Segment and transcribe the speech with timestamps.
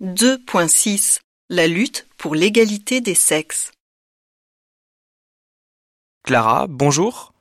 [0.00, 1.20] 2.6
[1.50, 3.72] La lutte pour l'égalité des sexes.
[6.22, 7.32] Clara, bonjour.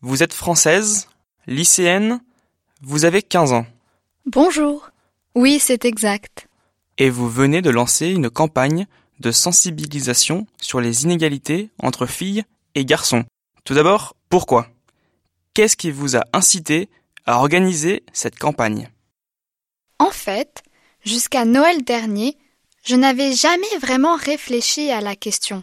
[0.00, 1.08] Vous êtes française,
[1.46, 2.20] lycéenne,
[2.82, 3.66] vous avez 15 ans
[4.26, 4.90] Bonjour.
[5.34, 6.46] Oui, c'est exact.
[6.98, 8.86] et vous venez de lancer une campagne
[9.18, 12.44] de sensibilisation sur les inégalités entre filles
[12.76, 13.24] et garçons.
[13.64, 14.68] Tout d'abord, pourquoi?
[15.54, 16.88] Qu'est-ce qui vous a incité
[17.26, 18.88] à organiser cette campagne?
[19.98, 20.62] En fait,
[21.04, 22.36] jusqu'à Noël dernier,
[22.84, 25.62] je n'avais jamais vraiment réfléchi à la question.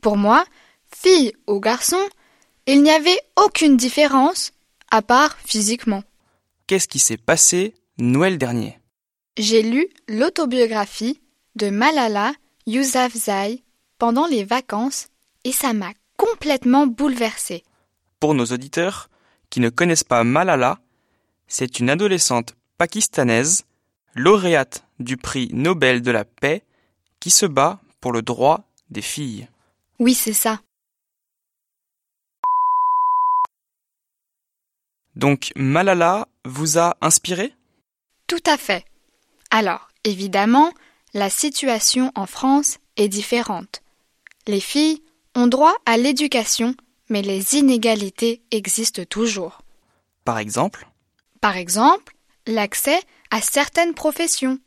[0.00, 0.44] Pour moi,
[0.94, 2.00] fille ou garçon,
[2.66, 4.52] il n'y avait aucune différence,
[4.90, 6.02] à part physiquement.
[6.66, 8.78] Qu'est-ce qui s'est passé Noël dernier?
[9.36, 11.20] J'ai lu l'autobiographie
[11.56, 12.32] de Malala
[12.66, 13.62] Yousafzai
[13.98, 15.08] pendant les vacances
[15.44, 17.64] et ça m'a complètement bouleversée.
[18.20, 19.10] Pour nos auditeurs
[19.50, 20.78] qui ne connaissent pas Malala,
[21.48, 23.64] c'est une adolescente pakistanaise,
[24.14, 26.62] lauréate du prix Nobel de la paix,
[27.20, 29.48] qui se bat pour le droit des filles.
[29.98, 30.60] Oui, c'est ça.
[35.14, 37.54] Donc Malala vous a inspiré?
[38.26, 38.84] Tout à fait.
[39.50, 40.72] Alors, évidemment,
[41.14, 43.82] la situation en France est différente.
[44.46, 45.02] Les filles
[45.34, 46.74] ont droit à l'éducation,
[47.08, 49.62] mais les inégalités existent toujours.
[50.24, 50.88] Par exemple?
[51.40, 52.16] Par exemple,
[52.46, 52.98] l'accès
[53.32, 54.60] à certaines professions.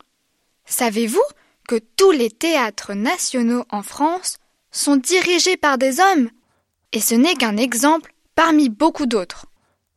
[0.66, 1.22] Savez-vous
[1.68, 4.38] que tous les théâtres nationaux en France
[4.72, 6.28] sont dirigés par des hommes?
[6.92, 9.46] Et ce n'est qu'un exemple parmi beaucoup d'autres.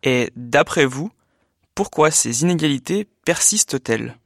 [0.03, 1.11] Et d'après vous,
[1.73, 4.17] pourquoi ces inégalités persistent-elles?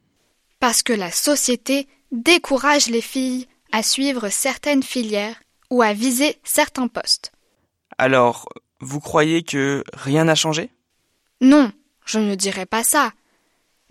[0.60, 6.88] Parce que la société décourage les filles à suivre certaines filières ou à viser certains
[6.88, 7.32] postes.
[7.96, 8.48] Alors,
[8.80, 10.70] vous croyez que rien n'a changé?
[11.40, 11.72] Non,
[12.04, 13.12] je ne dirais pas ça.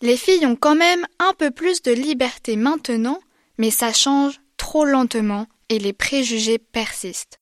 [0.03, 3.21] Les filles ont quand même un peu plus de liberté maintenant,
[3.57, 7.39] mais ça change trop lentement et les préjugés persistent.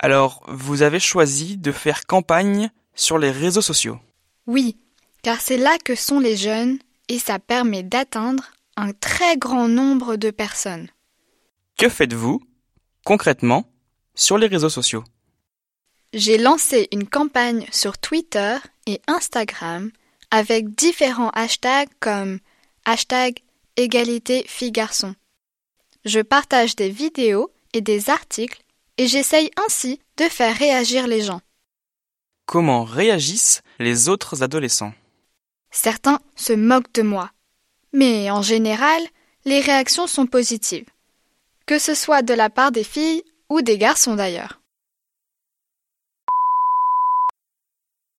[0.00, 4.00] Alors, vous avez choisi de faire campagne sur les réseaux sociaux.
[4.48, 4.76] Oui,
[5.22, 10.16] car c'est là que sont les jeunes et ça permet d'atteindre un très grand nombre
[10.16, 10.88] de personnes.
[11.78, 12.42] Que faites-vous,
[13.04, 13.70] concrètement,
[14.16, 15.04] sur les réseaux sociaux?
[16.16, 18.56] J'ai lancé une campagne sur Twitter
[18.86, 19.90] et Instagram
[20.30, 22.38] avec différents hashtags comme
[22.86, 23.42] hashtag
[23.76, 25.14] égalité filles-garçons.
[26.06, 28.62] Je partage des vidéos et des articles
[28.96, 31.42] et j'essaye ainsi de faire réagir les gens.
[32.46, 34.94] Comment réagissent les autres adolescents?
[35.70, 37.30] Certains se moquent de moi.
[37.92, 39.02] Mais en général,
[39.44, 40.88] les réactions sont positives.
[41.66, 44.62] Que ce soit de la part des filles ou des garçons d'ailleurs.